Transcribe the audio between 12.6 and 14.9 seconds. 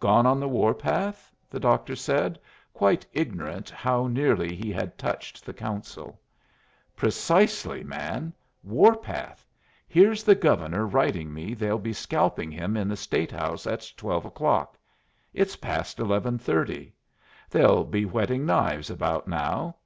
in the State House at twelve o'clock.